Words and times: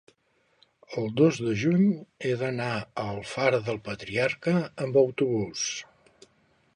El 1.01 1.11
dos 1.19 1.41
de 1.47 1.51
juny 1.63 1.83
he 2.23 2.31
d'anar 2.39 2.71
a 2.77 3.03
Alfara 3.11 3.59
del 3.69 3.79
Patriarca 3.91 4.55
amb 4.87 5.01
autobús. 5.03 5.67